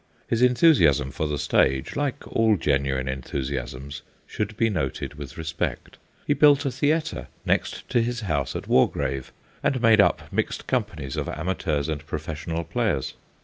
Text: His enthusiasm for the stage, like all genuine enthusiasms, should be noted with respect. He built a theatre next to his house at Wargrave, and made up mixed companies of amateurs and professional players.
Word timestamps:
His 0.25 0.41
enthusiasm 0.41 1.11
for 1.11 1.27
the 1.27 1.37
stage, 1.37 1.95
like 1.95 2.27
all 2.35 2.57
genuine 2.57 3.07
enthusiasms, 3.07 4.01
should 4.25 4.57
be 4.57 4.67
noted 4.67 5.13
with 5.13 5.37
respect. 5.37 5.99
He 6.25 6.33
built 6.33 6.65
a 6.65 6.71
theatre 6.71 7.27
next 7.45 7.87
to 7.89 8.01
his 8.01 8.21
house 8.21 8.55
at 8.55 8.67
Wargrave, 8.67 9.31
and 9.61 9.79
made 9.79 10.01
up 10.01 10.23
mixed 10.33 10.65
companies 10.65 11.17
of 11.17 11.29
amateurs 11.29 11.87
and 11.87 12.03
professional 12.03 12.63
players. 12.63 13.13